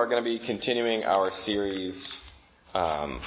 [0.00, 2.12] all right, this morning we are going to be continuing our series
[2.74, 3.20] um,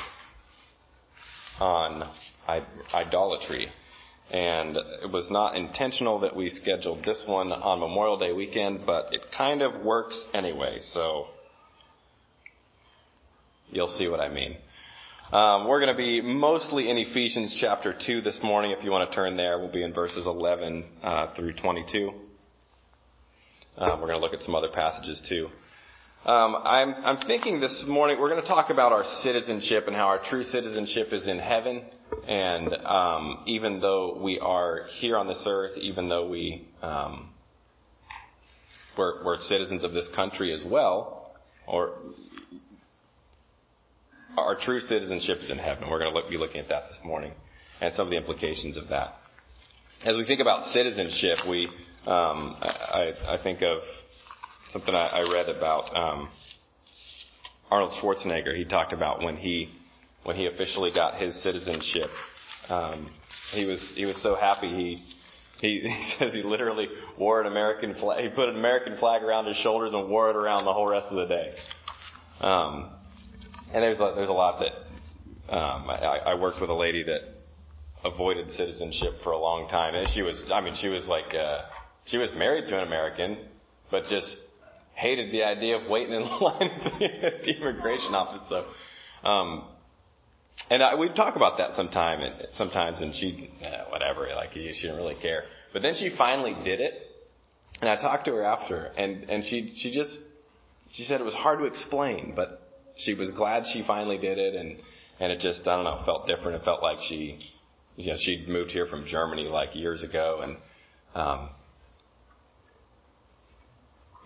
[1.59, 2.09] on
[2.93, 3.67] idolatry.
[4.31, 9.13] And it was not intentional that we scheduled this one on Memorial Day weekend, but
[9.13, 11.27] it kind of works anyway, so
[13.69, 14.57] you'll see what I mean.
[15.31, 18.71] Um, we're going to be mostly in Ephesians chapter 2 this morning.
[18.77, 22.11] If you want to turn there, we'll be in verses 11 uh, through 22.
[23.77, 25.49] Um, we're going to look at some other passages too.
[26.25, 30.05] Um, I'm, I'm thinking this morning we're going to talk about our citizenship and how
[30.05, 31.81] our true citizenship is in heaven.
[32.25, 37.31] And um, even though we are here on this earth, even though we um,
[38.97, 41.35] we're, we're citizens of this country as well,
[41.67, 41.95] or
[44.37, 45.89] our true citizenship is in heaven.
[45.89, 47.33] We're going to look, be looking at that this morning
[47.81, 49.15] and some of the implications of that.
[50.05, 51.67] As we think about citizenship, we
[52.07, 53.79] um, I, I think of
[54.73, 56.29] something I, I read about um,
[57.69, 58.57] Arnold Schwarzenegger.
[58.57, 59.69] He talked about when he
[60.23, 62.09] when he officially got his citizenship.
[62.69, 63.11] Um,
[63.53, 65.03] he was he was so happy he
[65.61, 68.23] he, he says he literally wore an American flag.
[68.23, 71.07] He put an American flag around his shoulders and wore it around the whole rest
[71.11, 71.53] of the day.
[72.41, 72.89] Um,
[73.71, 77.21] and there's a, there's a lot that um, I, I worked with a lady that
[78.03, 81.61] avoided citizenship for a long time, and she was I mean she was like uh,
[82.05, 83.37] she was married to an American,
[83.91, 84.37] but just
[84.93, 86.69] hated the idea of waiting in line
[87.01, 88.41] at the immigration office.
[88.49, 88.65] So,
[89.27, 89.65] um,
[90.69, 94.71] and I, we'd talk about that sometime, and sometimes, and she, eh, whatever, like she
[94.81, 95.43] didn't really care.
[95.73, 96.93] But then she finally did it,
[97.81, 100.11] and I talked to her after, and and she she just
[100.91, 102.61] she said it was hard to explain, but
[102.97, 104.77] she was glad she finally did it, and
[105.19, 106.61] and it just I don't know felt different.
[106.61, 107.39] It felt like she,
[107.95, 110.57] you know, she'd moved here from Germany like years ago, and
[111.15, 111.49] um,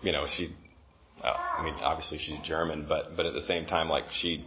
[0.02, 0.54] you know, she,
[1.22, 4.44] well, I mean, obviously she's German, but, but at the same time, like she,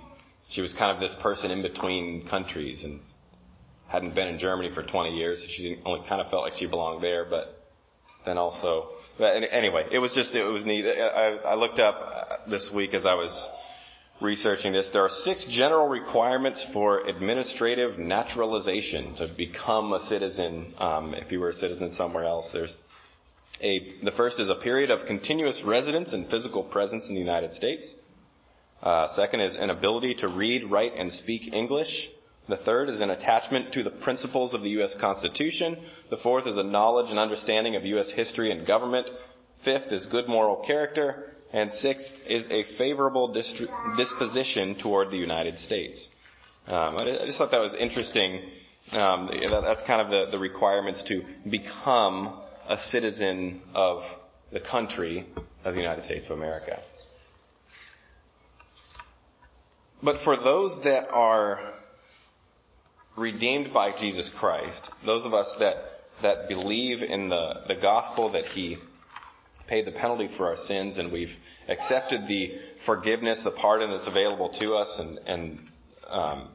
[0.49, 2.99] she was kind of this person in between countries and
[3.87, 5.39] hadn't been in Germany for 20 years.
[5.41, 7.67] So she only kind of felt like she belonged there, but
[8.25, 10.85] then also, but anyway, it was just, it was neat.
[10.85, 13.49] I, I looked up this week as I was
[14.21, 14.87] researching this.
[14.93, 20.73] There are six general requirements for administrative naturalization to become a citizen.
[20.77, 22.75] Um, if you were a citizen somewhere else, there's
[23.61, 27.53] a, the first is a period of continuous residence and physical presence in the United
[27.53, 27.93] States.
[28.81, 32.09] Uh, second is an ability to read, write, and speak English.
[32.49, 34.95] The third is an attachment to the principles of the U.S.
[34.99, 35.77] Constitution.
[36.09, 38.09] The fourth is a knowledge and understanding of U.S.
[38.09, 39.07] history and government.
[39.63, 41.33] Fifth is good moral character.
[41.53, 43.67] And sixth is a favorable distri-
[43.97, 46.09] disposition toward the United States.
[46.67, 48.41] Um, I just thought that was interesting.
[48.91, 54.03] Um, that's kind of the, the requirements to become a citizen of
[54.51, 55.27] the country
[55.63, 56.79] of the United States of America.
[60.03, 61.73] But for those that are
[63.17, 65.75] redeemed by Jesus Christ, those of us that,
[66.21, 68.77] that believe in the, the gospel that He
[69.67, 71.33] paid the penalty for our sins and we've
[71.69, 72.51] accepted the
[72.85, 75.59] forgiveness, the pardon that's available to us and, and
[76.09, 76.49] um,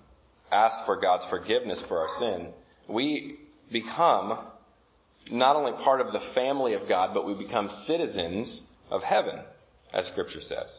[0.51, 2.49] asked for God's forgiveness for our sin,
[2.89, 3.39] we
[3.73, 4.39] become
[5.31, 8.61] not only part of the family of God, but we become citizens
[8.91, 9.41] of heaven,
[9.93, 10.71] as Scripture says.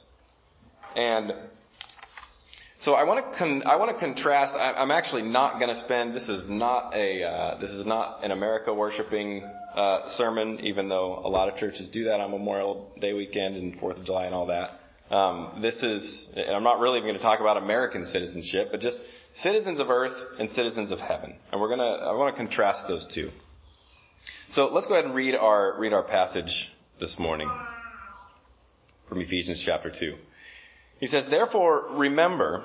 [0.95, 1.33] And
[2.81, 4.53] so I want to con- I want to contrast.
[4.55, 6.13] I, am actually not going to spend.
[6.13, 9.43] This is not a uh, this is not an America worshiping
[9.75, 13.79] uh, sermon, even though a lot of churches do that on Memorial Day weekend and
[13.79, 14.79] Fourth of July and all that.
[15.13, 16.29] Um, this is.
[16.35, 18.97] I'm not really even going to talk about American citizenship, but just
[19.35, 21.35] citizens of earth and citizens of heaven.
[21.51, 21.83] And we're gonna.
[21.83, 23.31] I want to contrast those two.
[24.51, 26.71] So let's go ahead and read our, read our passage
[27.01, 27.51] this morning
[29.09, 30.15] from Ephesians chapter 2.
[31.01, 32.63] He says, Therefore remember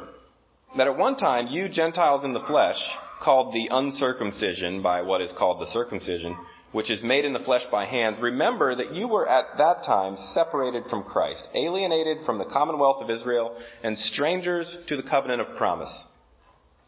[0.76, 2.76] that at one time you Gentiles in the flesh,
[3.20, 6.36] called the uncircumcision by what is called the circumcision,
[6.70, 10.16] which is made in the flesh by hands, remember that you were at that time
[10.34, 15.56] separated from Christ, alienated from the commonwealth of Israel, and strangers to the covenant of
[15.56, 16.06] promise,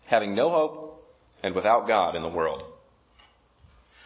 [0.07, 1.05] having no hope
[1.43, 2.63] and without God in the world.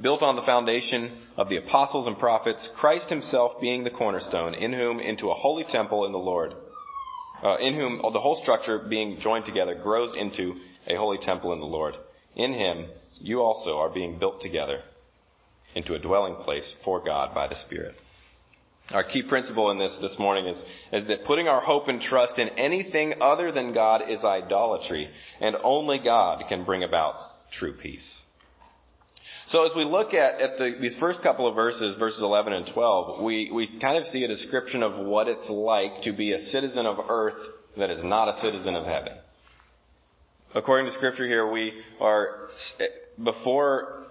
[0.00, 4.72] Built on the foundation of the apostles and prophets, Christ himself being the cornerstone, in
[4.72, 6.54] whom into a holy temple in the Lord,
[7.42, 10.54] uh, in whom the whole structure being joined together grows into
[10.86, 11.94] a holy temple in the Lord.
[12.36, 12.86] In him
[13.20, 14.82] you also are being built together
[15.74, 17.96] into a dwelling place for God by the Spirit.
[18.92, 20.56] Our key principle in this this morning is,
[20.92, 25.10] is that putting our hope and trust in anything other than God is idolatry,
[25.40, 27.16] and only God can bring about
[27.52, 28.22] true peace.
[29.50, 32.66] So as we look at, at the, these first couple of verses, verses 11 and
[32.72, 36.38] 12, we, we kind of see a description of what it's like to be a
[36.38, 37.38] citizen of earth
[37.78, 39.14] that is not a citizen of heaven.
[40.54, 42.48] According to scripture here, we are,
[43.22, 44.04] before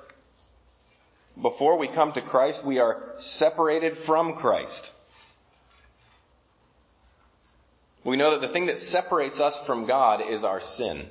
[1.42, 4.90] before we come to Christ, we are separated from Christ.
[8.04, 11.08] We know that the thing that separates us from God is our sin.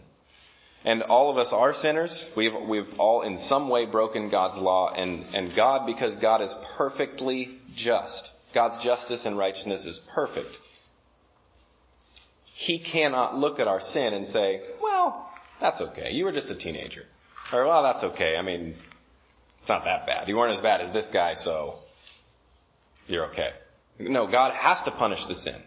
[0.84, 2.26] And all of us are sinners.
[2.36, 4.92] We've, we've all in some way broken God's law.
[4.94, 10.48] And, and God, because God is perfectly just, God's justice and righteousness is perfect.
[12.54, 15.28] He cannot look at our sin and say, well,
[15.60, 16.10] that's okay.
[16.12, 17.02] You were just a teenager.
[17.52, 18.36] Or, well, that's okay.
[18.36, 18.76] I mean,
[19.58, 20.28] it's not that bad.
[20.28, 21.80] You weren't as bad as this guy, so
[23.08, 23.50] you're okay.
[23.98, 25.60] No, God has to punish the sin.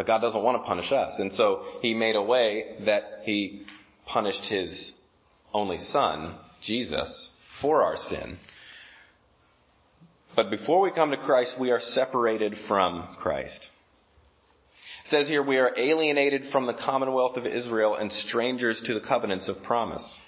[0.00, 1.18] But God doesn't want to punish us.
[1.18, 3.66] And so He made a way that He
[4.06, 4.94] punished His
[5.52, 7.28] only Son, Jesus,
[7.60, 8.38] for our sin.
[10.34, 13.62] But before we come to Christ, we are separated from Christ.
[15.04, 19.06] It says here, we are alienated from the commonwealth of Israel and strangers to the
[19.06, 20.18] covenants of promise.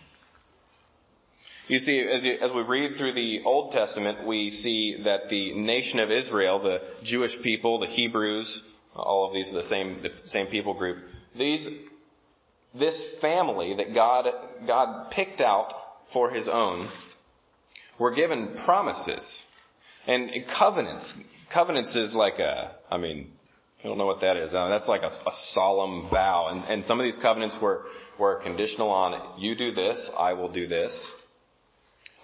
[1.68, 5.54] You see, as, you, as, we read through the Old Testament, we see that the
[5.54, 10.10] nation of Israel, the Jewish people, the Hebrews, all of these are the same, the
[10.28, 10.98] same people group.
[11.36, 11.66] These,
[12.78, 14.26] this family that God,
[14.66, 15.72] God picked out
[16.12, 16.90] for His own,
[17.98, 19.44] were given promises
[20.06, 21.14] and covenants.
[21.52, 23.30] Covenants is like a, I mean,
[23.82, 24.52] I don't know what that is.
[24.52, 26.48] Uh, that's like a, a solemn vow.
[26.50, 27.84] And, and some of these covenants were,
[28.18, 30.92] were conditional on, you do this, I will do this.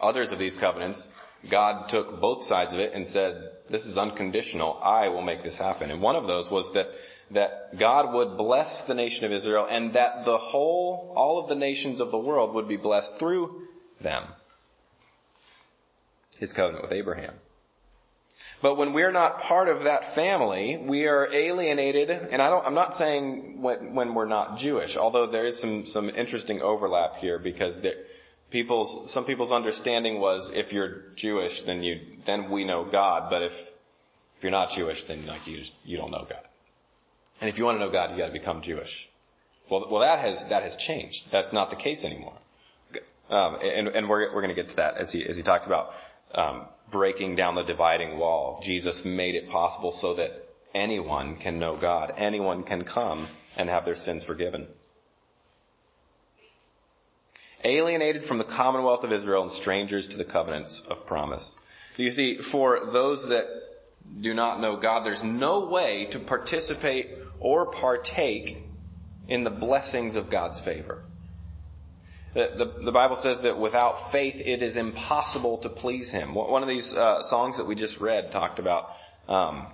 [0.00, 1.08] Others of these covenants,
[1.50, 4.80] God took both sides of it and said, this is unconditional.
[4.82, 5.90] I will make this happen.
[5.90, 6.86] And one of those was that,
[7.32, 11.54] that God would bless the nation of Israel and that the whole, all of the
[11.54, 13.62] nations of the world would be blessed through
[14.02, 14.24] them.
[16.38, 17.34] His covenant with Abraham.
[18.60, 22.74] But when we're not part of that family, we are alienated, and I don't, I'm
[22.74, 27.38] not saying when, when we're not Jewish, although there is some, some interesting overlap here
[27.38, 27.94] because there,
[28.50, 33.42] people's some people's understanding was if you're Jewish, then you then we know God, but
[33.42, 36.42] if if you're not Jewish, then like you just, you don't know God.
[37.40, 39.08] And if you want to know God, you got to become Jewish.
[39.70, 41.24] Well, well, that has that has changed.
[41.32, 42.36] That's not the case anymore.
[43.30, 45.66] Um, and, and we're we're going to get to that as he as he talks
[45.66, 45.90] about
[46.34, 48.60] um, breaking down the dividing wall.
[48.62, 50.30] Jesus made it possible so that
[50.74, 52.12] anyone can know God.
[52.16, 54.68] Anyone can come and have their sins forgiven
[57.64, 61.56] alienated from the commonwealth of Israel and strangers to the covenants of promise.
[61.96, 63.44] You see, for those that
[64.20, 67.06] do not know God, there's no way to participate
[67.40, 68.58] or partake
[69.28, 71.02] in the blessings of God's favor.
[72.34, 76.34] The, the, the, Bible says that without faith it is impossible to please Him.
[76.34, 78.90] One of these uh, songs that we just read talked about,
[79.28, 79.66] um,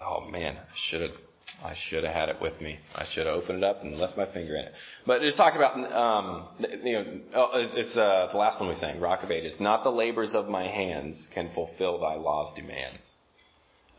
[0.00, 1.23] oh man, I should have
[1.62, 2.78] I should have had it with me.
[2.94, 4.72] I should have opened it up and left my finger in it.
[5.06, 6.48] But just talk about, um,
[6.82, 9.56] you know, oh, it's uh, the last one we sang, Rock of Ages.
[9.60, 13.04] Not the labors of my hands can fulfill thy law's demands.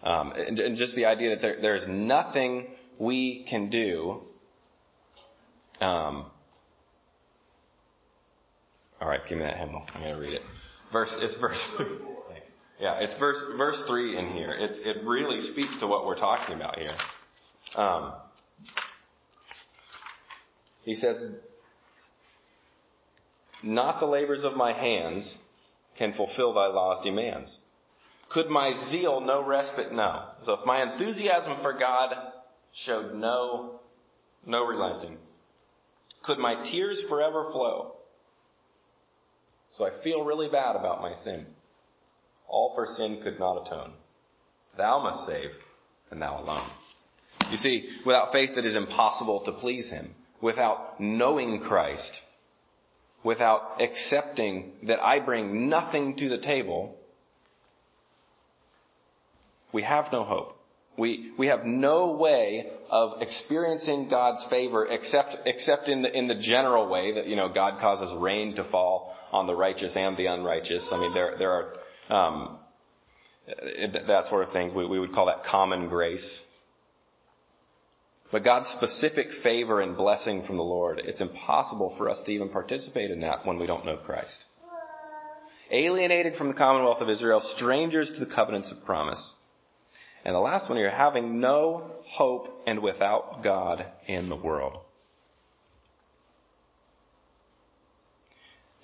[0.03, 2.67] Um, and, and, just the idea that there, there's nothing
[2.99, 4.21] we can do.
[5.81, 6.25] Um,
[9.01, 9.83] all right, give me that hymnal.
[9.93, 10.41] I'm going to read it.
[10.91, 11.57] Verse, it's verse.
[12.79, 14.51] yeah, it's verse verse three in here.
[14.51, 16.95] It it really speaks to what we're talking about here.
[17.75, 18.13] Um,
[20.83, 21.17] he says,
[23.63, 25.37] Not the labors of my hands
[25.97, 27.59] can fulfill thy law's demands.
[28.29, 30.29] Could my zeal no respite know?
[30.45, 32.13] So if my enthusiasm for God
[32.73, 33.79] showed no,
[34.45, 35.17] no relenting,
[36.23, 37.95] could my tears forever flow?
[39.71, 41.45] So I feel really bad about my sin.
[42.47, 43.93] All for sin could not atone.
[44.77, 45.51] Thou must save,
[46.11, 46.69] and thou alone.
[47.51, 50.15] You see, without faith it is impossible to please Him.
[50.45, 52.11] without knowing Christ,
[53.23, 56.95] without accepting that I bring nothing to the table,
[59.73, 60.51] we have no hope.
[60.97, 66.35] We, we have no way of experiencing God's favor except, except in the, in the
[66.35, 70.27] general way that, you know, God causes rain to fall on the righteous and the
[70.27, 70.87] unrighteous.
[70.91, 71.73] I mean, there, there are,
[72.15, 72.59] um,
[73.47, 74.73] that sort of thing.
[74.73, 76.43] We, we would call that common grace.
[78.35, 82.49] But God's specific favor and blessing from the Lord, it's impossible for us to even
[82.49, 84.35] participate in that when we don't know Christ.
[85.71, 89.35] Alienated from the commonwealth of Israel, strangers to the covenants of promise.
[90.25, 94.79] And the last one here, having no hope and without God in the world.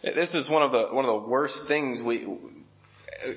[0.01, 2.19] This is one of the one of the worst things we,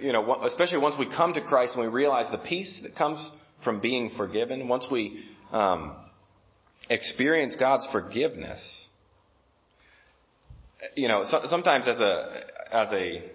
[0.00, 3.32] you know, especially once we come to Christ and we realize the peace that comes
[3.64, 4.68] from being forgiven.
[4.68, 5.96] Once we um,
[6.90, 8.88] experience God's forgiveness,
[10.94, 12.40] you know, so, sometimes as a
[12.72, 13.30] as a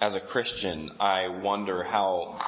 [0.00, 2.38] as a Christian, I wonder how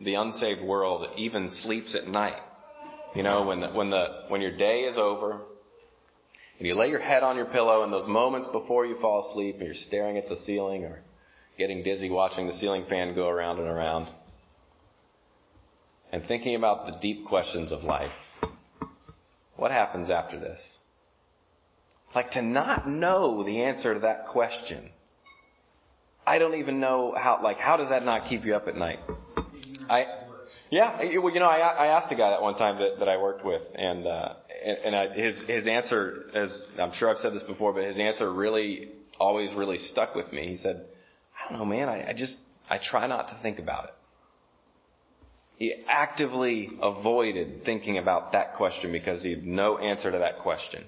[0.00, 2.40] the unsaved world even sleeps at night.
[3.14, 5.40] You know, when the, when the when your day is over
[6.58, 9.56] and you lay your head on your pillow in those moments before you fall asleep
[9.56, 11.00] and you're staring at the ceiling or
[11.58, 14.08] getting dizzy watching the ceiling fan go around and around
[16.12, 18.12] and thinking about the deep questions of life.
[19.56, 20.78] What happens after this?
[22.14, 24.90] Like to not know the answer to that question.
[26.26, 28.98] I don't even know how, like, how does that not keep you up at night?
[29.88, 30.06] I,
[30.70, 33.16] yeah, well, you know, I, I asked a guy that one time that, that I
[33.18, 34.34] worked with, and uh,
[34.64, 37.98] and, and I, his his answer, as I'm sure I've said this before, but his
[37.98, 38.88] answer really
[39.20, 40.48] always really stuck with me.
[40.48, 40.84] He said,
[41.38, 41.88] "I don't know, man.
[41.88, 42.36] I, I just
[42.68, 43.94] I try not to think about it."
[45.56, 50.84] He actively avoided thinking about that question because he had no answer to that question.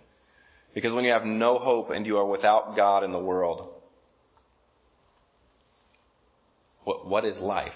[0.74, 3.70] Because when you have no hope and you are without God in the world,
[6.84, 7.72] what, what is life?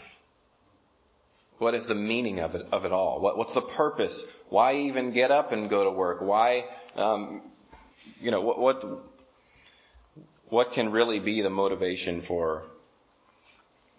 [1.59, 3.21] What is the meaning of it, of it all?
[3.21, 4.23] What, what's the purpose?
[4.51, 6.21] Why even get up and go to work?
[6.21, 7.43] Why, um,
[8.21, 8.85] you know, what, what,
[10.51, 12.65] what can really be the motivation for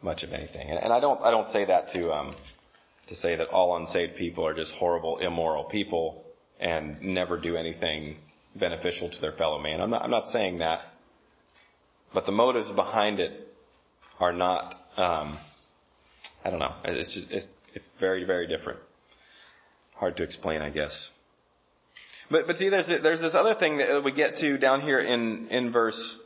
[0.03, 0.69] much of anything?
[0.69, 2.35] And, and I don't, I don't say that to, um,
[3.07, 6.23] to say that all unsaved people are just horrible, immoral people
[6.59, 8.17] and never do anything
[8.55, 9.81] beneficial to their fellow man.
[9.81, 10.81] I'm not, I'm not saying that.
[12.13, 13.47] But the motives behind it
[14.19, 15.37] are not, um,
[16.45, 16.75] I don't know.
[16.85, 18.79] It's just, it's, it's very, very different.
[19.95, 21.11] Hard to explain, I guess.
[22.29, 25.47] But, but see, there's, there's this other thing that we get to down here in,
[25.49, 26.17] in verse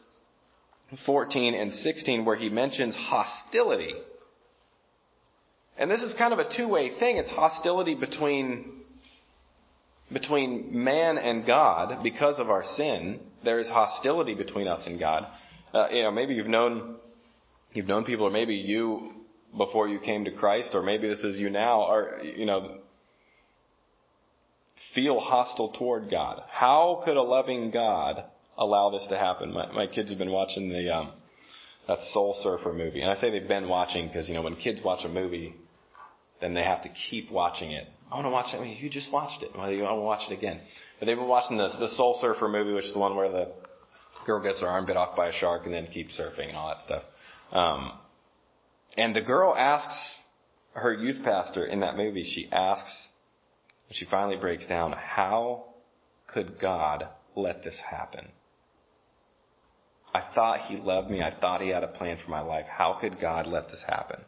[1.05, 3.93] 14 and 16 where he mentions hostility.
[5.77, 7.17] And this is kind of a two-way thing.
[7.17, 8.81] It's hostility between,
[10.11, 13.19] between man and God because of our sin.
[13.43, 15.27] There is hostility between us and God.
[15.73, 16.95] Uh, you know, maybe you've known,
[17.73, 19.11] you've known people, or maybe you
[19.55, 22.79] before you came to Christ, or maybe this is you now, are, you know,
[24.93, 26.41] feel hostile toward God.
[26.49, 28.23] How could a loving God
[28.57, 29.53] allow this to happen?
[29.53, 31.11] My, my kids have been watching the, um,
[31.87, 33.01] that Soul Surfer movie.
[33.01, 35.55] And I say they've been watching because, you know, when kids watch a movie,
[36.41, 37.87] then they have to keep watching it.
[38.11, 38.57] I want to watch it.
[38.57, 39.51] I mean, you just watched it.
[39.57, 40.61] Well, you want to watch it again.
[40.99, 43.51] But they've been watching this, the Soul Surfer movie, which is the one where the
[44.25, 46.69] girl gets her arm bit off by a shark and then keeps surfing and all
[46.69, 47.03] that stuff.
[47.51, 47.91] Um,
[48.97, 50.19] and the girl asks
[50.73, 53.07] her youth pastor in that movie, she asks,
[53.91, 55.65] she finally breaks down, how
[56.27, 58.27] could God let this happen?
[60.13, 61.21] I thought he loved me.
[61.21, 62.65] I thought he had a plan for my life.
[62.65, 64.21] How could God let this happen?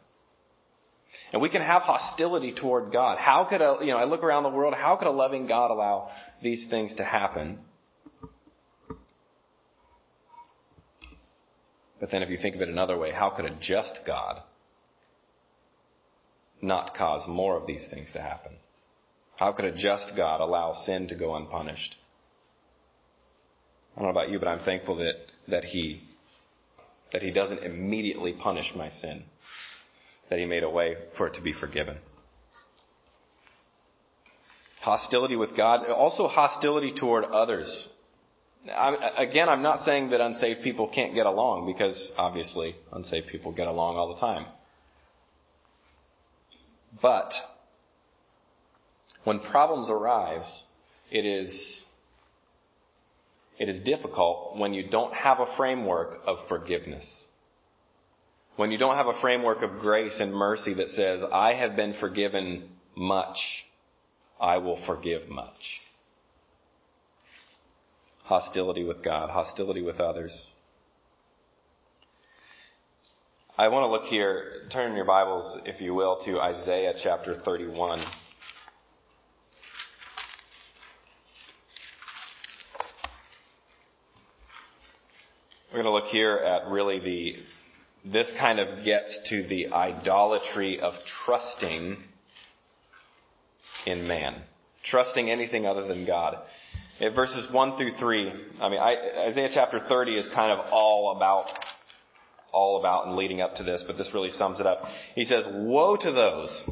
[1.32, 3.18] And we can have hostility toward God.
[3.18, 5.70] How could a, you know, I look around the world, how could a loving God
[5.70, 6.10] allow
[6.42, 7.58] these things to happen?
[12.00, 14.42] But then if you think of it another way, how could a just God
[16.62, 18.56] not cause more of these things to happen?
[19.36, 21.96] How could a just God allow sin to go unpunished?
[23.96, 25.14] I don't know about you, but I'm thankful that,
[25.48, 26.02] that he,
[27.12, 29.24] that he doesn't immediately punish my sin.
[30.30, 31.98] That he made a way for it to be forgiven.
[34.80, 37.88] Hostility with God, also hostility toward others.
[38.74, 43.52] I'm, again, I'm not saying that unsaved people can't get along because obviously unsaved people
[43.52, 44.46] get along all the time.
[47.02, 47.32] But
[49.24, 50.62] when problems arise,
[51.10, 51.84] it is
[53.58, 57.26] it is difficult when you don't have a framework of forgiveness.
[58.60, 61.94] When you don't have a framework of grace and mercy that says, I have been
[61.94, 63.38] forgiven much,
[64.38, 65.80] I will forgive much.
[68.24, 70.50] hostility with God, hostility with others.
[73.56, 78.04] I want to look here, turn your Bibles, if you will, to Isaiah chapter 31.
[85.72, 87.36] We're going to look here at really the,
[88.04, 91.96] this kind of gets to the idolatry of trusting
[93.86, 94.42] in man.
[94.84, 96.36] Trusting anything other than God.
[97.00, 101.16] In verses 1 through 3, I mean, I, Isaiah chapter 30 is kind of all
[101.16, 101.46] about,
[102.52, 104.82] all about and leading up to this, but this really sums it up.
[105.14, 106.64] He says, Woe to those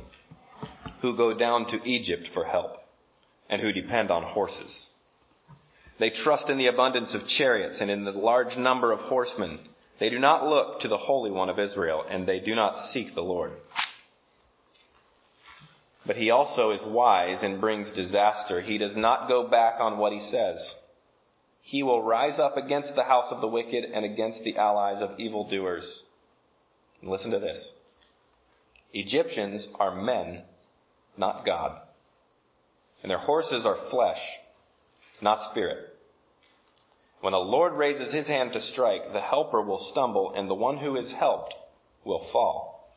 [1.02, 2.72] who go down to Egypt for help
[3.48, 4.88] and who depend on horses
[5.98, 9.58] they trust in the abundance of chariots and in the large number of horsemen.
[9.98, 13.14] They do not look to the Holy One of Israel, and they do not seek
[13.14, 13.52] the Lord.
[16.06, 18.60] But he also is wise and brings disaster.
[18.60, 20.56] He does not go back on what he says.
[21.62, 25.20] He will rise up against the house of the wicked and against the allies of
[25.20, 26.02] evildoers.
[27.02, 27.72] Listen to this.
[28.94, 30.44] Egyptians are men,
[31.16, 31.78] not God.
[33.02, 34.20] And their horses are flesh,
[35.20, 35.94] not spirit.
[37.20, 40.78] When the Lord raises his hand to strike, the helper will stumble, and the one
[40.78, 41.54] who is helped
[42.04, 42.94] will fall.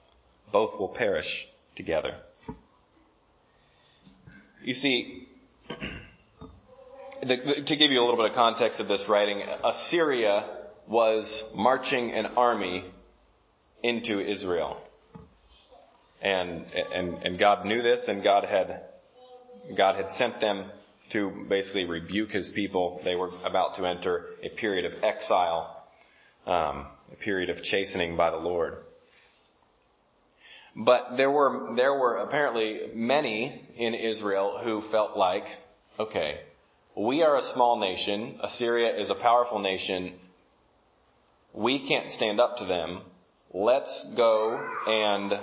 [0.51, 2.17] Both will perish together.
[4.63, 5.27] You see,
[7.21, 12.11] the, to give you a little bit of context of this writing, Assyria was marching
[12.11, 12.85] an army
[13.81, 14.81] into Israel.
[16.21, 18.81] And, and, and God knew this, and God had,
[19.75, 20.69] God had sent them
[21.13, 23.01] to basically rebuke his people.
[23.03, 25.83] They were about to enter a period of exile,
[26.45, 28.77] um, a period of chastening by the Lord.
[30.75, 35.43] But there were there were apparently many in Israel who felt like,
[35.99, 36.39] okay,
[36.95, 38.39] we are a small nation.
[38.41, 40.13] Assyria is a powerful nation.
[41.53, 43.01] We can't stand up to them.
[43.53, 45.33] Let's go and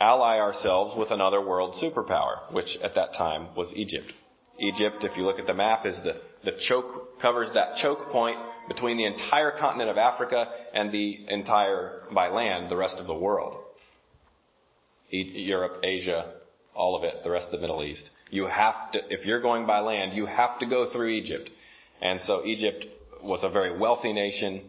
[0.00, 4.12] ally ourselves with another world superpower, which at that time was Egypt.
[4.58, 8.36] Egypt, if you look at the map, is the, the choke, covers that choke point
[8.68, 13.14] between the entire continent of Africa and the entire, by land, the rest of the
[13.14, 13.56] world.
[15.10, 16.34] Europe, Asia,
[16.74, 18.10] all of it, the rest of the Middle East.
[18.30, 21.48] You have to, if you're going by land, you have to go through Egypt.
[22.02, 22.84] And so Egypt
[23.22, 24.62] was a very wealthy nation,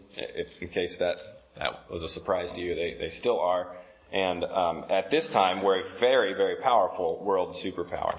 [0.62, 1.17] in case that,
[1.58, 2.73] that was a surprise to you.
[2.73, 3.75] They, they still are.
[4.12, 8.17] And um, at this time, we're a very, very powerful world superpower.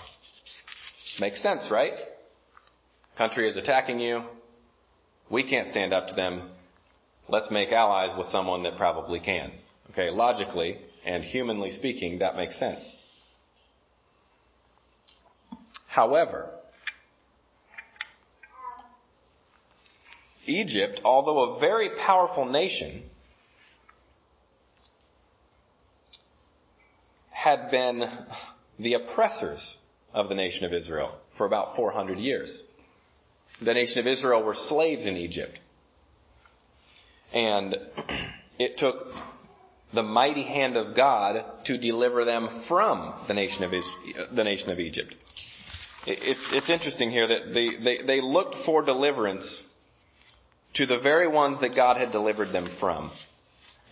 [1.20, 1.92] Makes sense, right?
[3.18, 4.22] Country is attacking you.
[5.30, 6.48] We can't stand up to them.
[7.28, 9.52] Let's make allies with someone that probably can.
[9.90, 12.80] Okay, logically and humanly speaking, that makes sense.
[15.88, 16.48] However,
[20.46, 23.02] Egypt, although a very powerful nation,
[27.30, 28.04] had been
[28.78, 29.76] the oppressors
[30.12, 32.62] of the nation of Israel for about 400 years.
[33.62, 35.58] The nation of Israel were slaves in Egypt.
[37.32, 37.76] And
[38.58, 39.06] it took
[39.92, 43.72] the mighty hand of God to deliver them from the nation of,
[44.34, 45.14] the nation of Egypt.
[46.06, 49.62] It's, it's interesting here that they, they, they looked for deliverance
[50.74, 53.10] to the very ones that God had delivered them from.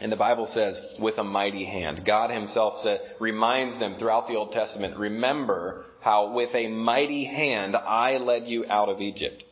[0.01, 2.03] And the Bible says, with a mighty hand.
[2.07, 7.77] God himself said, reminds them throughout the Old Testament, remember how with a mighty hand
[7.77, 9.45] I led you out of Egypt.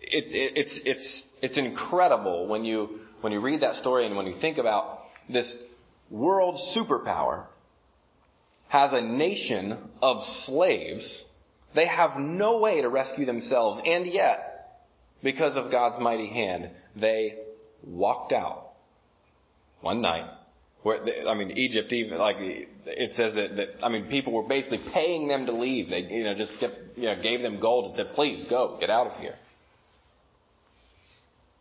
[0.00, 4.26] It, it, it's, it's, it's incredible when you, when you read that story and when
[4.26, 5.54] you think about this
[6.10, 7.46] world superpower
[8.68, 11.24] has a nation of slaves.
[11.74, 13.80] They have no way to rescue themselves.
[13.84, 14.80] And yet,
[15.22, 17.36] because of God's mighty hand, they
[17.82, 18.72] walked out
[19.80, 20.26] one night.
[20.82, 24.80] Where, I mean, Egypt even, like, it says that, that, I mean, people were basically
[24.92, 25.90] paying them to leave.
[25.90, 28.90] They, you know, just kept, you know, gave them gold and said, please go, get
[28.90, 29.36] out of here.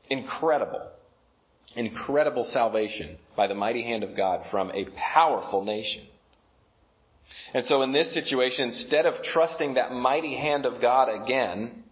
[0.10, 0.88] Incredible.
[1.76, 6.06] Incredible salvation by the mighty hand of God from a powerful nation.
[7.54, 11.84] And so in this situation, instead of trusting that mighty hand of God again,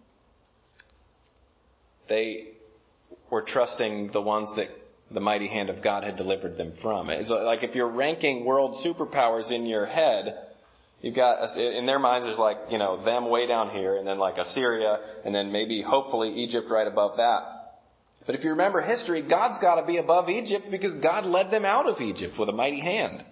[2.09, 2.47] they
[3.29, 4.69] were trusting the ones that
[5.11, 7.09] the mighty hand of God had delivered them from.
[7.09, 10.37] It's like if you're ranking world superpowers in your head,
[11.01, 14.19] you've got, in their minds there's like, you know, them way down here, and then
[14.19, 17.59] like Assyria, and then maybe hopefully Egypt right above that.
[18.25, 21.65] But if you remember history, God's got to be above Egypt because God led them
[21.65, 23.23] out of Egypt with a mighty hand.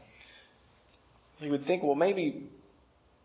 [1.40, 2.46] You would think, well, maybe,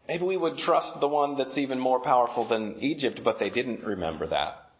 [0.07, 3.85] maybe we would trust the one that's even more powerful than Egypt, but they didn't
[3.85, 4.71] remember that.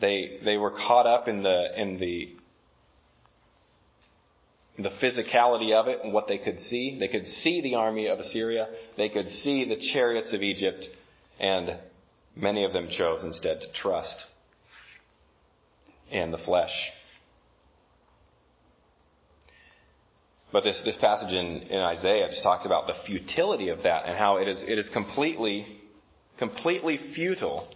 [0.00, 2.36] They, they were caught up in the, in the,
[4.78, 6.96] the physicality of it and what they could see.
[6.98, 8.68] They could see the army of Assyria.
[8.96, 10.86] They could see the chariots of Egypt.
[11.38, 11.78] And
[12.34, 14.16] many of them chose instead to trust
[16.10, 16.90] in the flesh.
[20.52, 24.16] But this, this passage in, in Isaiah just talks about the futility of that and
[24.16, 25.66] how it is, it is completely,
[26.38, 27.68] completely futile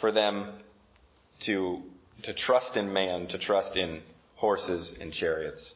[0.00, 0.52] for them
[1.46, 1.82] to,
[2.24, 4.02] to trust in man, to trust in
[4.34, 5.74] horses and chariots.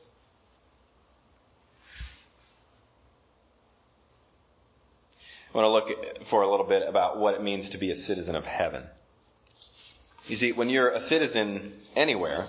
[5.52, 7.96] I want to look for a little bit about what it means to be a
[7.96, 8.84] citizen of heaven.
[10.26, 12.46] You see, when you're a citizen anywhere,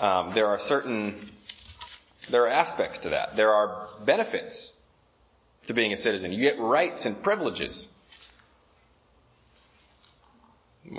[0.00, 1.30] um, there are certain
[2.30, 3.36] there are aspects to that.
[3.36, 4.72] There are benefits
[5.68, 6.32] to being a citizen.
[6.32, 7.88] You get rights and privileges.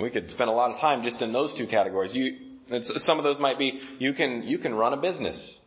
[0.00, 2.14] We could spend a lot of time just in those two categories.
[2.14, 2.36] You,
[2.80, 5.58] some of those might be you can you can run a business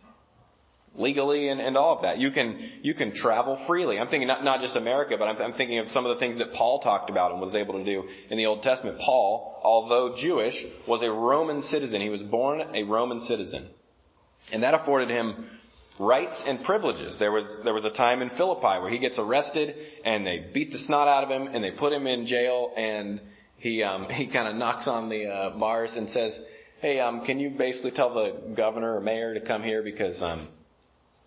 [0.96, 2.18] legally and, and all of that.
[2.18, 4.00] You can you can travel freely.
[4.00, 6.38] I'm thinking not, not just America, but I'm, I'm thinking of some of the things
[6.38, 8.98] that Paul talked about and was able to do in the Old Testament.
[9.00, 10.56] Paul, although Jewish,
[10.88, 12.02] was a Roman citizen.
[12.02, 13.70] He was born a Roman citizen.
[14.52, 15.46] And that afforded him
[16.00, 17.18] rights and privileges.
[17.20, 20.72] There was, there was a time in Philippi where he gets arrested and they beat
[20.72, 23.22] the snot out of him and they put him in jail and
[23.58, 26.38] he, um, he kind of knocks on the uh, bars and says,
[26.82, 30.48] hey, um, can you basically tell the governor or mayor to come here because, um,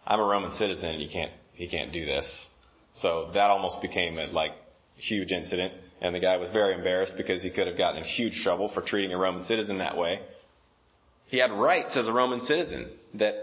[0.07, 2.47] I'm a Roman citizen and you can't, he can't do this.
[2.95, 4.53] So that almost became a like
[4.97, 8.43] huge incident and the guy was very embarrassed because he could have gotten in huge
[8.43, 10.21] trouble for treating a Roman citizen that way.
[11.29, 13.35] He had rights as a Roman citizen that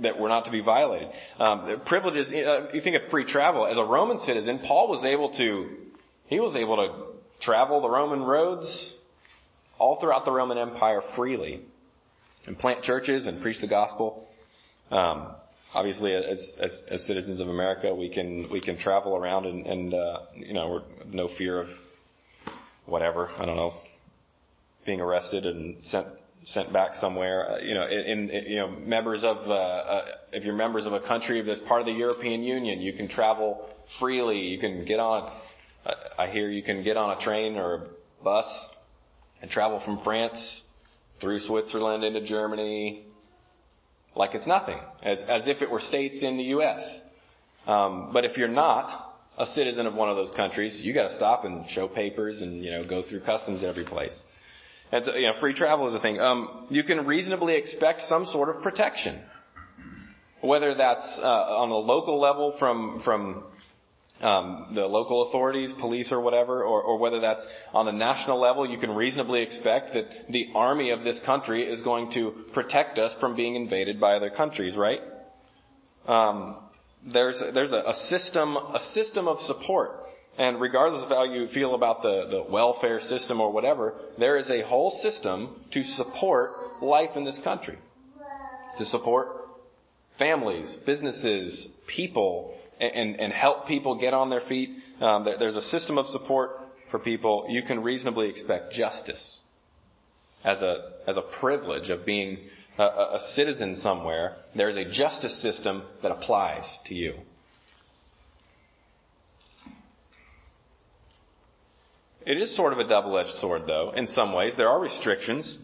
[0.00, 1.08] that were not to be violated.
[1.38, 2.32] Um, privileges.
[2.32, 4.60] Uh, you think of free travel as a Roman citizen.
[4.66, 5.70] Paul was able to
[6.26, 8.96] he was able to travel the Roman roads
[9.78, 11.60] all throughout the Roman Empire freely
[12.46, 14.28] and plant churches and preach the gospel.
[14.90, 15.34] Um,
[15.74, 19.94] obviously, as, as, as citizens of America, we can we can travel around and, and
[19.94, 20.82] uh, you know we're
[21.12, 21.68] no fear of
[22.86, 23.74] whatever I don't know
[24.86, 26.06] being arrested and sent
[26.44, 27.50] sent back somewhere.
[27.50, 31.00] Uh, you know, in, you know members of uh, uh, if you're members of a
[31.00, 34.38] country that's part of the European Union, you can travel freely.
[34.38, 35.32] You can get on.
[36.18, 38.46] I hear you can get on a train or a bus
[39.42, 40.62] and travel from France
[41.20, 43.04] through Switzerland into Germany
[44.16, 47.00] like it's nothing, as as if it were states in the U.S.
[47.66, 51.16] Um, but if you're not a citizen of one of those countries, you got to
[51.16, 54.18] stop and show papers and you know go through customs every place.
[54.92, 56.20] And so, you know, free travel is a thing.
[56.20, 59.20] Um, you can reasonably expect some sort of protection,
[60.40, 63.44] whether that's uh, on a local level from from
[64.24, 68.68] um, the local authorities, police or whatever, or, or whether that's on the national level,
[68.68, 73.14] you can reasonably expect that the army of this country is going to protect us
[73.20, 75.00] from being invaded by other countries, right?
[76.06, 76.56] Um,
[77.12, 80.04] there's there's a, a system a system of support
[80.36, 84.50] and regardless of how you feel about the, the welfare system or whatever, there is
[84.50, 87.78] a whole system to support life in this country.
[88.78, 89.28] To support
[90.18, 94.70] families, businesses, people, and, and help people get on their feet.
[95.00, 96.50] Um, there's a system of support
[96.90, 97.46] for people.
[97.48, 99.40] You can reasonably expect justice
[100.44, 102.38] as a, as a privilege of being
[102.78, 104.36] a, a citizen somewhere.
[104.54, 107.14] There's a justice system that applies to you.
[112.26, 114.54] It is sort of a double-edged sword, though, in some ways.
[114.56, 115.58] There are restrictions.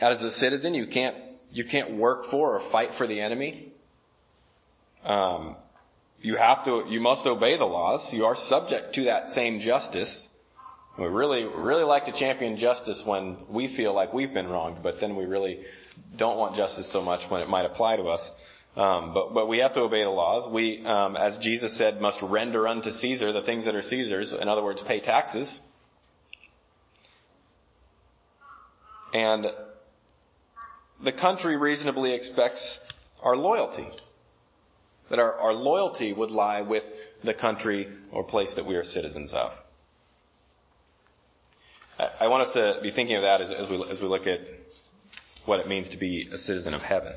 [0.00, 1.16] As a citizen, you can't
[1.52, 3.72] you can't work for or fight for the enemy.
[5.04, 5.56] Um,
[6.22, 8.08] you have to you must obey the laws.
[8.12, 10.28] You are subject to that same justice.
[10.98, 14.96] We really really like to champion justice when we feel like we've been wronged, but
[15.00, 15.60] then we really
[16.16, 18.20] don't want justice so much when it might apply to us.
[18.74, 20.50] Um, but, but we have to obey the laws.
[20.50, 24.32] We, um, as Jesus said, must render unto Caesar the things that are Caesar's.
[24.32, 25.60] In other words, pay taxes.
[29.12, 29.46] And
[31.04, 32.78] the country reasonably expects
[33.22, 33.88] our loyalty.
[35.10, 36.84] That our, our loyalty would lie with
[37.24, 39.52] the country or place that we are citizens of.
[41.98, 44.26] I, I want us to be thinking of that as, as, we, as we look
[44.26, 44.40] at
[45.44, 47.12] what it means to be a citizen of heaven.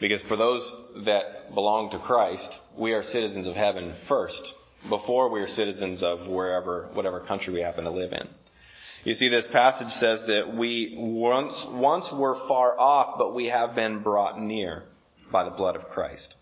[0.00, 0.72] Because for those
[1.04, 4.42] that belong to Christ, we are citizens of heaven first,
[4.88, 8.28] before we are citizens of wherever, whatever country we happen to live in.
[9.04, 13.74] You see, this passage says that we once, once were far off, but we have
[13.74, 14.84] been brought near
[15.32, 16.36] by the blood of Christ.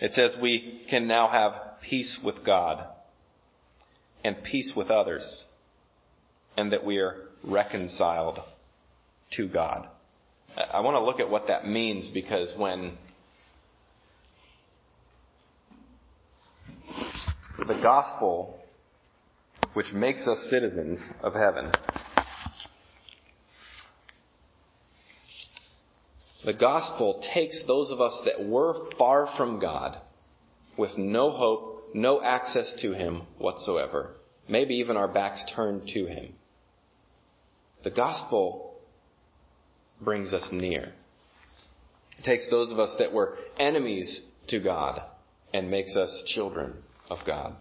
[0.00, 2.84] It says we can now have peace with God
[4.24, 5.44] and peace with others,
[6.56, 8.38] and that we are reconciled
[9.32, 9.88] to God.
[10.56, 12.98] I want to look at what that means because when
[17.58, 18.58] the gospel,
[19.74, 21.72] which makes us citizens of heaven,
[26.44, 29.98] the gospel takes those of us that were far from God,
[30.76, 34.16] with no hope, no access to Him whatsoever,
[34.48, 36.34] maybe even our backs turned to Him.
[37.84, 38.74] The gospel
[40.00, 40.92] brings us near.
[42.18, 45.02] It takes those of us that were enemies to God
[45.54, 46.74] and makes us children
[47.10, 47.54] of God.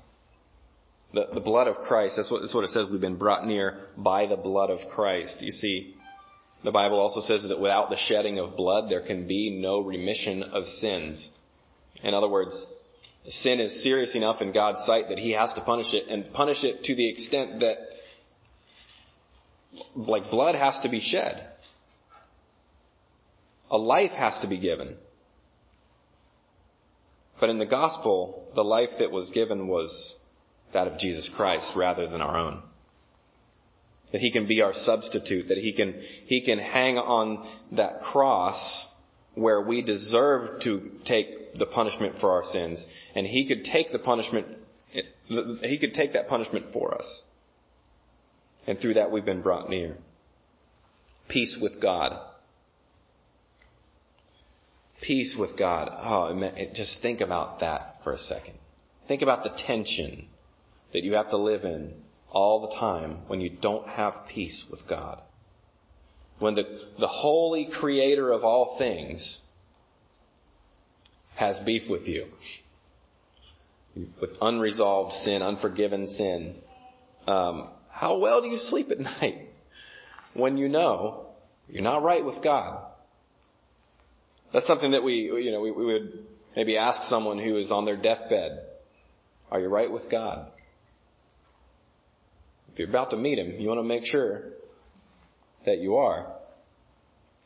[1.13, 2.85] The, the blood of Christ, that's what, that's what it says.
[2.89, 5.41] We've been brought near by the blood of Christ.
[5.41, 5.95] You see,
[6.63, 10.43] the Bible also says that without the shedding of blood, there can be no remission
[10.43, 11.31] of sins.
[12.03, 12.67] In other words,
[13.27, 16.63] sin is serious enough in God's sight that He has to punish it, and punish
[16.63, 17.77] it to the extent that,
[19.95, 21.47] like, blood has to be shed.
[23.71, 24.97] A life has to be given.
[27.39, 30.15] But in the gospel, the life that was given was
[30.73, 32.61] that of Jesus Christ rather than our own.
[34.11, 38.87] That he can be our substitute, that he can, he can hang on that cross
[39.35, 43.99] where we deserve to take the punishment for our sins, and he could take the
[43.99, 44.47] punishment,
[44.91, 47.21] he could take that punishment for us.
[48.67, 49.97] And through that we've been brought near.
[51.29, 52.19] Peace with God
[55.01, 55.89] peace with God.
[55.91, 58.53] Oh, just think about that for a second.
[59.07, 60.27] Think about the tension
[60.93, 61.93] that you have to live in
[62.31, 65.21] all the time when you don't have peace with God.
[66.39, 66.63] When the,
[66.99, 69.39] the holy creator of all things
[71.35, 72.27] has beef with you.
[73.95, 76.55] With unresolved sin, unforgiven sin.
[77.27, 79.49] Um, how well do you sleep at night
[80.33, 81.27] when you know
[81.67, 82.87] you're not right with God?
[84.53, 87.85] That's something that we, you know, we, we would maybe ask someone who is on
[87.85, 88.59] their deathbed,
[89.49, 90.51] are you right with God?
[92.73, 94.43] If you're about to meet Him, you want to make sure
[95.65, 96.33] that you are.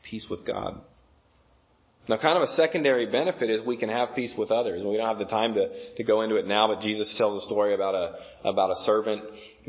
[0.02, 0.80] Peace with God.
[2.08, 4.84] Now, kind of a secondary benefit is we can have peace with others.
[4.84, 7.46] We don't have the time to, to go into it now, but Jesus tells a
[7.46, 9.24] story about a, about a servant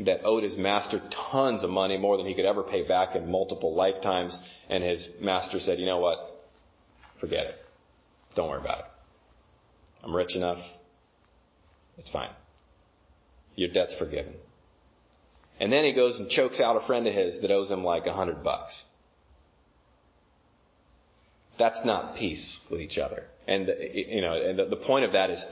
[0.06, 1.00] that owed his master
[1.32, 4.38] tons of money, more than he could ever pay back in multiple lifetimes.
[4.70, 6.18] And his master said, you know what?
[7.20, 7.56] Forget it.
[8.36, 8.84] Don't worry about it.
[10.04, 10.58] I'm rich enough.
[11.96, 12.30] It's fine.
[13.56, 14.34] Your debt's forgiven.
[15.60, 18.06] And then he goes and chokes out a friend of his that owes him like
[18.06, 18.84] a hundred bucks.
[21.58, 23.24] That's not peace with each other.
[23.46, 25.44] And you know, and the point of that is,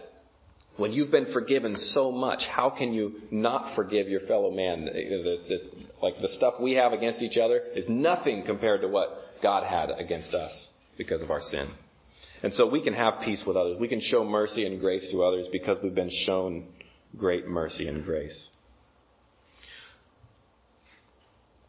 [0.77, 4.85] when you've been forgiven so much, how can you not forgive your fellow man?
[4.85, 5.59] The, the,
[6.03, 9.09] like the stuff we have against each other is nothing compared to what
[9.43, 11.71] God had against us because of our sin.
[12.43, 13.79] And so we can have peace with others.
[13.81, 16.67] We can show mercy and grace to others because we've been shown
[17.17, 18.51] great mercy and grace.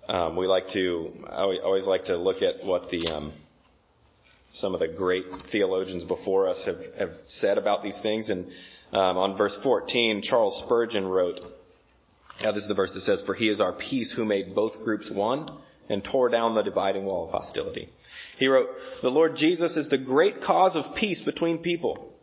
[0.08, 3.34] Um, we like to, I always like to look at what the, um,
[4.54, 8.30] some of the great theologians before us have, have said about these things.
[8.30, 8.46] And
[8.93, 11.41] um, on verse 14, Charles Spurgeon wrote,
[12.41, 14.82] now this is the verse that says, For he is our peace who made both
[14.84, 15.50] groups one
[15.89, 17.89] and tore down the dividing wall of hostility.
[18.38, 18.67] He wrote,
[19.02, 22.13] The Lord Jesus is the great cause of peace between people.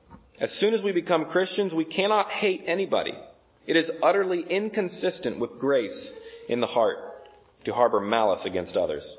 [0.40, 3.12] As soon as we become Christians, we cannot hate anybody.
[3.66, 6.12] It is utterly inconsistent with grace
[6.48, 7.13] in the heart
[7.64, 9.16] to harbor malice against others.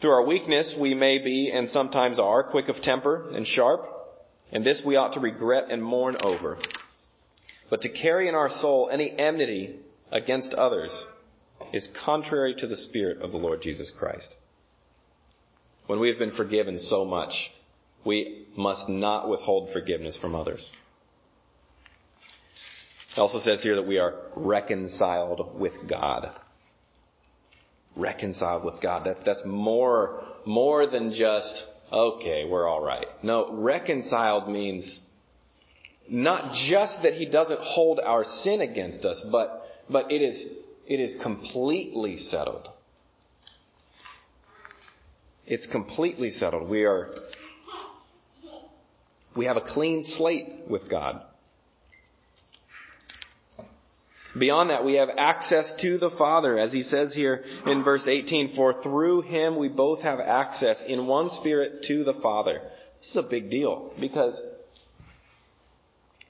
[0.00, 3.80] Through our weakness, we may be, and sometimes are, quick of temper and sharp,
[4.52, 6.58] and this we ought to regret and mourn over.
[7.70, 9.76] But to carry in our soul any enmity
[10.12, 11.06] against others
[11.72, 14.34] is contrary to the Spirit of the Lord Jesus Christ.
[15.86, 17.32] When we have been forgiven so much,
[18.04, 20.70] we must not withhold forgiveness from others.
[23.12, 26.32] It also says here that we are reconciled with God.
[27.96, 29.06] Reconciled with God.
[29.06, 33.06] That, that's more, more than just, okay, we're alright.
[33.22, 35.00] No, reconciled means
[36.08, 40.44] not just that He doesn't hold our sin against us, but, but it is,
[40.86, 42.68] it is completely settled.
[45.46, 46.68] It's completely settled.
[46.68, 47.14] We are,
[49.36, 51.22] we have a clean slate with God.
[54.38, 58.54] Beyond that, we have access to the Father, as he says here in verse 18,
[58.56, 62.60] for through him we both have access in one spirit to the Father.
[62.98, 64.34] This is a big deal because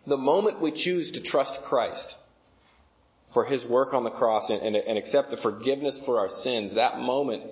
[0.07, 2.15] The moment we choose to trust Christ
[3.35, 6.77] for his work on the cross and, and, and accept the forgiveness for our sins,
[6.77, 7.51] that moment,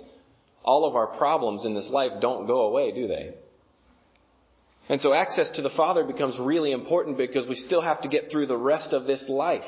[0.65, 3.35] all of our problems in this life don't go away, do they?
[4.89, 8.31] And so access to the Father becomes really important because we still have to get
[8.31, 9.65] through the rest of this life.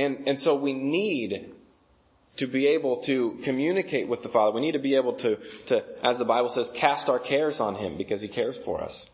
[0.00, 1.52] And, and so we need
[2.38, 4.54] to be able to communicate with the Father.
[4.54, 5.36] We need to be able to,
[5.66, 9.06] to, as the Bible says, cast our cares on Him because He cares for us.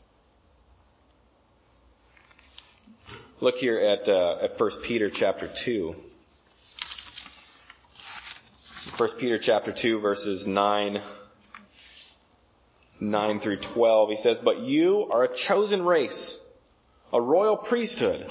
[3.41, 5.95] Look here at, uh, at 1 Peter chapter 2.
[8.97, 11.03] 1 Peter chapter 2 verses 9,
[13.01, 14.11] 9 through 12.
[14.11, 16.39] He says, But you are a chosen race,
[17.13, 18.31] a royal priesthood,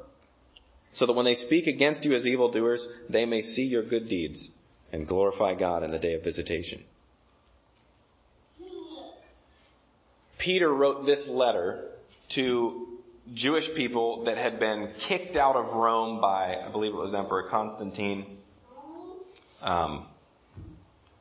[0.93, 4.51] so that when they speak against you as evildoers, they may see your good deeds
[4.91, 6.83] and glorify God in the day of visitation.
[10.37, 11.85] Peter wrote this letter
[12.35, 12.87] to
[13.33, 17.47] Jewish people that had been kicked out of Rome by, I believe it was Emperor
[17.49, 18.37] Constantine.
[19.61, 20.07] Um,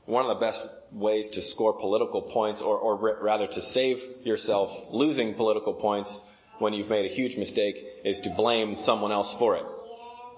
[0.07, 0.61] one of the best
[0.93, 6.19] ways to score political points, or, or rather to save yourself losing political points
[6.61, 9.65] when you've made a huge mistake, is to blame someone else for it.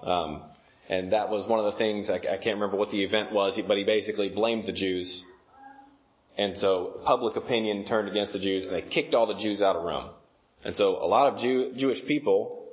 [0.03, 0.43] Um,
[0.89, 3.59] and that was one of the things, I, I can't remember what the event was,
[3.67, 5.23] but he basically blamed the Jews.
[6.37, 9.75] And so public opinion turned against the Jews, and they kicked all the Jews out
[9.75, 10.09] of Rome.
[10.65, 12.67] And so a lot of Jew, Jewish people,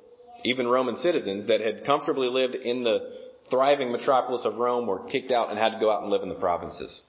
[0.44, 3.12] even Roman citizens that had comfortably lived in the
[3.50, 6.28] thriving metropolis of Rome were kicked out and had to go out and live in
[6.28, 7.02] the provinces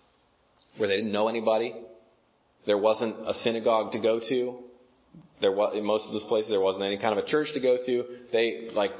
[0.78, 1.76] where they didn't know anybody.
[2.66, 4.60] There wasn't a synagogue to go to.
[5.40, 7.60] There was, in most of those places, there wasn't any kind of a church to
[7.60, 8.06] go to.
[8.32, 8.92] They, like,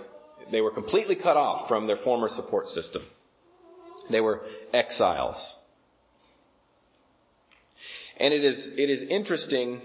[0.52, 3.04] they were completely cut off from their former support system.
[4.10, 4.42] They were
[4.74, 5.56] exiles.
[8.20, 9.82] And it is, it is interesting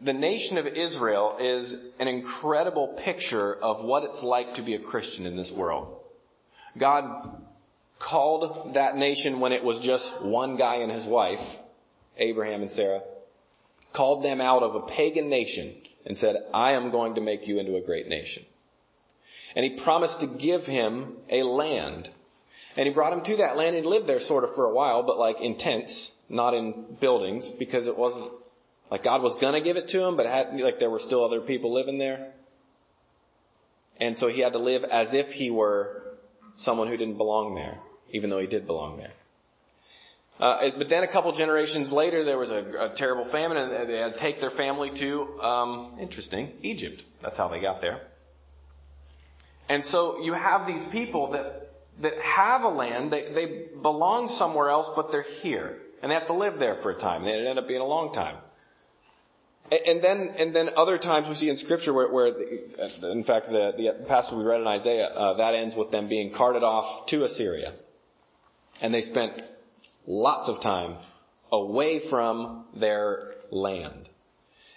[0.00, 4.80] the nation of Israel is an incredible picture of what it's like to be a
[4.80, 5.96] Christian in this world.
[6.78, 7.42] God
[7.98, 11.44] called that nation when it was just one guy and his wife,
[12.16, 13.00] Abraham and Sarah,
[13.94, 15.74] called them out of a pagan nation
[16.06, 18.44] and said, I am going to make you into a great nation.
[19.54, 22.08] And he promised to give him a land.
[22.76, 25.02] And he brought him to that land and lived there sort of for a while,
[25.02, 28.30] but like in tents, not in buildings, because it was
[28.90, 31.40] like God was gonna give it to him, but had, like there were still other
[31.40, 32.32] people living there.
[34.00, 36.02] And so he had to live as if he were
[36.56, 37.78] someone who didn't belong there,
[38.10, 39.12] even though he did belong there.
[40.38, 43.98] Uh, but then a couple generations later, there was a, a, terrible famine, and they
[43.98, 47.02] had to take their family to, um, interesting, Egypt.
[47.20, 48.02] That's how they got there.
[49.68, 51.68] And so you have these people that
[52.00, 56.28] that have a land, they, they belong somewhere else, but they're here, and they have
[56.28, 57.24] to live there for a time.
[57.24, 58.36] It ended up being a long time.
[59.70, 63.46] And then, and then other times we see in Scripture where, where the, in fact,
[63.48, 67.06] the, the passage we read in Isaiah, uh, that ends with them being carted off
[67.08, 67.74] to Assyria.
[68.80, 69.42] And they spent
[70.08, 70.96] lots of time
[71.52, 74.08] away from their land.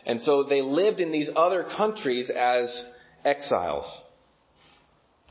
[0.05, 2.85] And so they lived in these other countries as
[3.23, 4.01] exiles,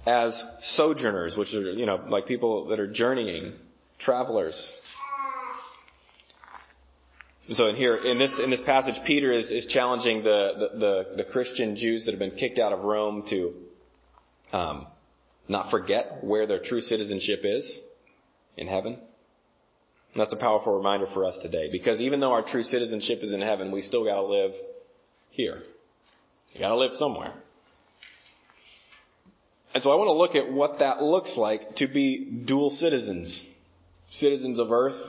[0.06, 3.52] as sojourners, which are, you know, like people that are journeying,
[3.98, 4.72] travelers.
[7.52, 11.16] So in here, in this, in this passage, Peter is, is challenging the, the, the,
[11.16, 13.54] the Christian Jews that have been kicked out of Rome to
[14.52, 14.86] um,
[15.48, 17.80] not forget where their true citizenship is
[18.56, 18.98] in heaven.
[20.16, 21.70] That's a powerful reminder for us today.
[21.70, 24.52] Because even though our true citizenship is in heaven, we still gotta live
[25.30, 25.62] here.
[26.52, 27.34] You gotta live somewhere.
[29.72, 33.46] And so I want to look at what that looks like to be dual citizens.
[34.10, 35.00] Citizens of earth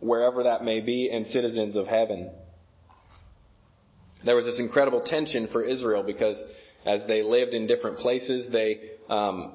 [0.00, 2.30] wherever that may be, and citizens of heaven.
[4.24, 6.42] There was this incredible tension for Israel because
[6.84, 9.54] as they lived in different places, they, um,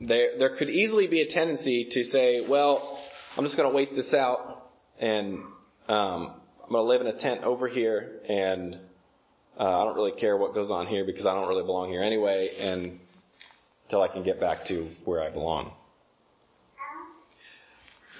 [0.00, 2.98] they, there could easily be a tendency to say, well,
[3.34, 4.70] I'm just going to wait this out
[5.00, 5.38] and
[5.88, 8.78] um, I'm going to live in a tent over here and
[9.58, 12.02] uh, I don't really care what goes on here because I don't really belong here
[12.02, 13.00] anyway and
[13.86, 15.72] until I can get back to where I belong.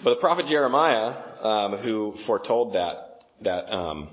[0.02, 4.08] But the prophet Jeremiah, um, who foretold that that um,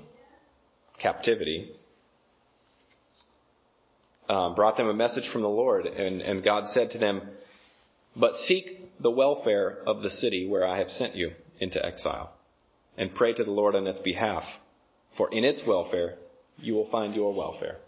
[0.98, 1.70] captivity,
[4.28, 7.22] um, brought them a message from the Lord, and, and God said to them,
[8.14, 12.32] But seek the welfare of the city where I have sent you into exile,
[12.96, 14.42] and pray to the Lord on its behalf,
[15.16, 16.16] for in its welfare
[16.58, 17.78] you will find your welfare.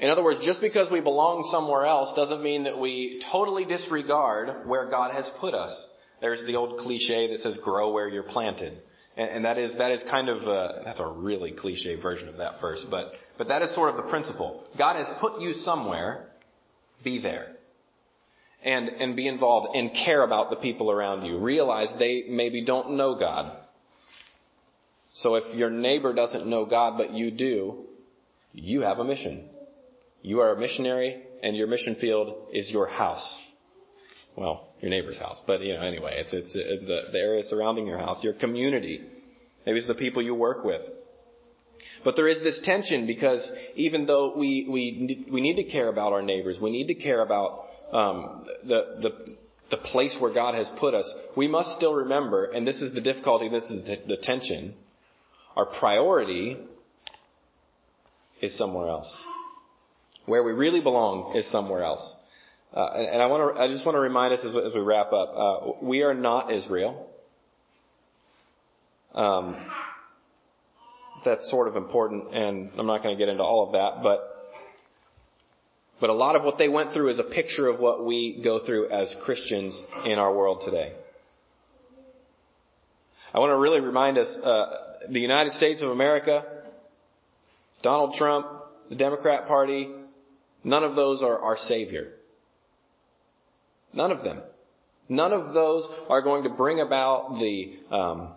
[0.00, 4.68] In other words, just because we belong somewhere else doesn't mean that we totally disregard
[4.68, 5.88] where God has put us.
[6.20, 8.80] There's the old cliche that says, grow where you're planted.
[9.16, 12.36] And, and that is, that is kind of, a, that's a really cliche version of
[12.36, 14.64] that verse, but, but that is sort of the principle.
[14.76, 16.28] God has put you somewhere,
[17.02, 17.56] be there.
[18.64, 21.38] And, and be involved and care about the people around you.
[21.38, 23.56] Realize they maybe don't know God.
[25.12, 27.84] So if your neighbor doesn't know God, but you do,
[28.52, 29.48] you have a mission.
[30.22, 33.38] You are a missionary and your mission field is your house.
[34.36, 37.86] Well, your neighbor's house, but you know, anyway, it's, it's, it's the, the area surrounding
[37.86, 39.00] your house, your community.
[39.66, 40.82] Maybe it's the people you work with.
[42.04, 46.12] But there is this tension because even though we, we, we need to care about
[46.12, 49.36] our neighbors, we need to care about um, the, the,
[49.70, 53.00] the place where God has put us, we must still remember, and this is the
[53.00, 54.74] difficulty, this is the, the tension,
[55.56, 56.56] our priority
[58.40, 59.24] is somewhere else.
[60.26, 62.14] Where we really belong is somewhere else.
[62.74, 64.80] Uh, and, and, I want to, I just want to remind us as, as we
[64.80, 67.08] wrap up, uh, we are not Israel.
[69.14, 69.56] Um,
[71.24, 74.37] that's sort of important, and I'm not going to get into all of that, but
[76.00, 78.64] but a lot of what they went through is a picture of what we go
[78.64, 80.92] through as Christians in our world today.
[83.34, 84.66] I want to really remind us, uh,
[85.10, 86.44] the United States of America,
[87.82, 88.46] Donald Trump,
[88.88, 89.88] the Democrat Party,
[90.64, 92.12] none of those are our Savior.
[93.92, 94.40] None of them.
[95.08, 98.32] None of those are going to bring about the um,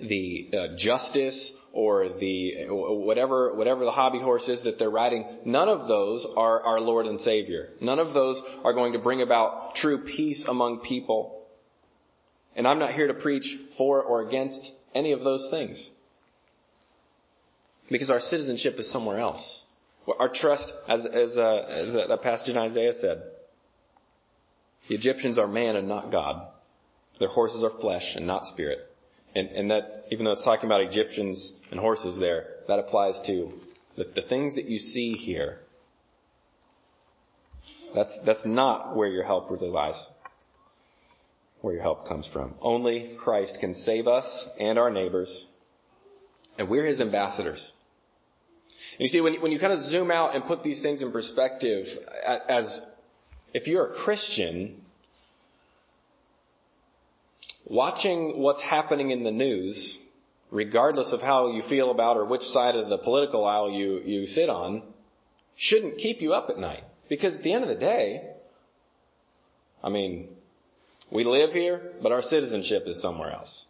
[0.00, 5.26] the uh, justice or the whatever whatever the hobby horse is that they're riding.
[5.44, 7.70] None of those are our Lord and Savior.
[7.80, 11.42] None of those are going to bring about true peace among people.
[12.54, 15.90] And I'm not here to preach for or against any of those things.
[17.90, 19.64] Because our citizenship is somewhere else.
[20.20, 23.22] Our trust, as, as, uh, as that passage in Isaiah said,
[24.88, 26.46] the Egyptians are man and not God.
[27.18, 28.78] Their horses are flesh and not spirit.
[29.34, 33.52] And, and that, even though it's talking about Egyptians and horses there, that applies to
[33.96, 35.58] the, the things that you see here.
[37.94, 40.00] That's, that's not where your help really lies.
[41.60, 42.54] Where your help comes from.
[42.60, 45.46] Only Christ can save us and our neighbors.
[46.58, 47.72] And we're His ambassadors.
[48.98, 51.10] And you see, when, when you kind of zoom out and put these things in
[51.10, 51.86] perspective
[52.48, 52.80] as
[53.52, 54.83] if you're a Christian,
[57.64, 59.98] watching what's happening in the news,
[60.50, 64.26] regardless of how you feel about or which side of the political aisle you, you
[64.26, 64.82] sit on,
[65.56, 66.84] shouldn't keep you up at night.
[67.08, 68.30] Because at the end of the day,
[69.82, 70.28] I mean,
[71.10, 73.66] we live here, but our citizenship is somewhere else.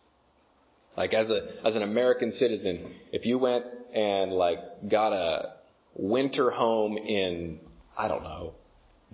[0.96, 3.64] Like as a, as an American citizen, if you went
[3.94, 5.54] and like got a
[5.96, 7.58] winter home in,
[7.98, 8.54] I don't know,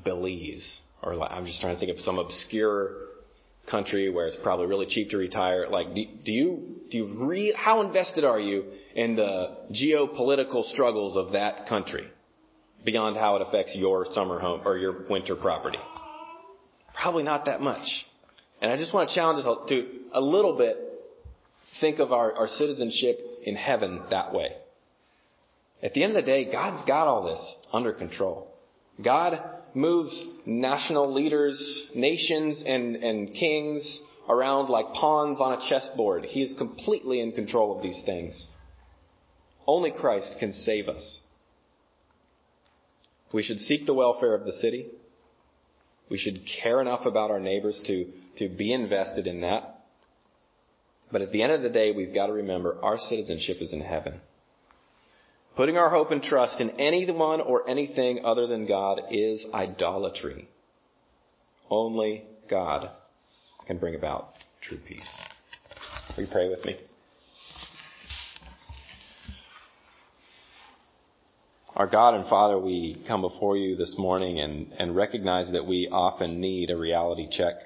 [0.04, 3.09] Belize, or like, I'm just trying to think of some obscure
[3.70, 5.68] country where it's probably really cheap to retire.
[5.68, 8.64] Like, do, do you do you re, how invested are you
[8.94, 12.08] in the geopolitical struggles of that country
[12.84, 15.78] beyond how it affects your summer home or your winter property?
[16.94, 18.06] Probably not that much.
[18.60, 20.76] And I just want to challenge us to a little bit
[21.80, 24.50] think of our, our citizenship in heaven that way.
[25.82, 28.52] At the end of the day, God's got all this under control.
[29.02, 29.40] God
[29.74, 36.24] moves national leaders, nations, and, and kings around like pawns on a chessboard.
[36.24, 38.48] He is completely in control of these things.
[39.66, 41.20] Only Christ can save us.
[43.32, 44.88] We should seek the welfare of the city.
[46.10, 48.06] We should care enough about our neighbors to,
[48.38, 49.84] to be invested in that.
[51.12, 53.80] But at the end of the day, we've got to remember our citizenship is in
[53.80, 54.20] heaven.
[55.60, 60.48] Putting our hope and trust in anyone or anything other than God is idolatry.
[61.68, 62.88] Only God
[63.66, 64.30] can bring about
[64.62, 65.20] true peace.
[66.16, 66.78] Will you pray with me?
[71.76, 75.90] Our God and Father, we come before you this morning and, and recognize that we
[75.92, 77.56] often need a reality check.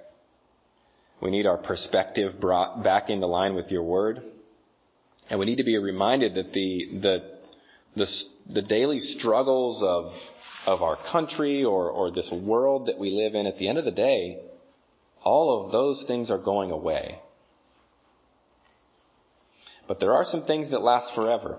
[1.23, 4.21] We need our perspective brought back into line with your word.
[5.31, 7.34] And we need to be reminded that the, the
[7.97, 8.07] the,
[8.53, 10.13] the daily struggles of,
[10.67, 13.85] of our country or, or this world that we live in, at the end of
[13.85, 14.41] the day,
[15.23, 17.19] all of those things are going away.
[19.87, 21.59] But there are some things that last forever.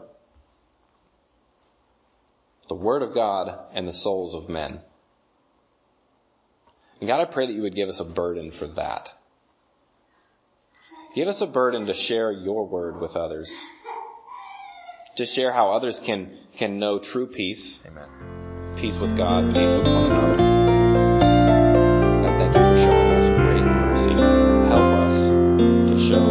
[2.68, 4.82] the Word of God and the souls of men.
[7.00, 9.10] And God, I pray that you would give us a burden for that.
[11.16, 13.52] Give us a burden to share your word with others
[15.18, 17.80] to share how others can, can know true peace.
[17.86, 18.76] Amen.
[18.80, 20.38] Peace with God, peace with one another.
[22.26, 24.13] And thank you for showing us great mercy.
[24.68, 25.16] Help us
[25.89, 26.28] to show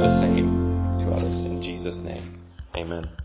[0.00, 0.48] the same
[1.00, 1.44] to others.
[1.44, 2.38] In Jesus' name,
[2.76, 3.21] amen.